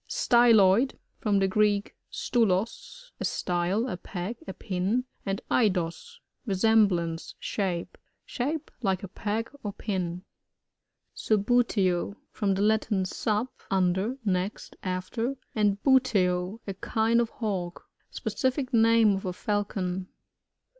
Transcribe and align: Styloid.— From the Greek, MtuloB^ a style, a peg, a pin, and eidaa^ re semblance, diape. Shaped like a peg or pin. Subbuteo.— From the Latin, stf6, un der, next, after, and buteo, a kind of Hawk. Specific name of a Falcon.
Styloid.— 0.09 0.97
From 1.19 1.37
the 1.37 1.47
Greek, 1.47 1.95
MtuloB^ 2.11 3.11
a 3.19 3.23
style, 3.23 3.87
a 3.87 3.97
peg, 3.97 4.37
a 4.47 4.53
pin, 4.53 5.05
and 5.27 5.43
eidaa^ 5.51 6.15
re 6.47 6.55
semblance, 6.55 7.35
diape. 7.39 7.89
Shaped 8.25 8.71
like 8.81 9.03
a 9.03 9.07
peg 9.07 9.51
or 9.61 9.73
pin. 9.73 10.23
Subbuteo.— 11.15 12.15
From 12.31 12.55
the 12.55 12.63
Latin, 12.63 13.03
stf6, 13.03 13.47
un 13.69 13.93
der, 13.93 14.17
next, 14.25 14.75
after, 14.81 15.35
and 15.53 15.77
buteo, 15.83 16.61
a 16.65 16.73
kind 16.73 17.21
of 17.21 17.29
Hawk. 17.29 17.87
Specific 18.09 18.73
name 18.73 19.11
of 19.15 19.25
a 19.25 19.33
Falcon. 19.33 20.07